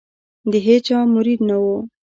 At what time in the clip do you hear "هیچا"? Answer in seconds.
0.67-0.99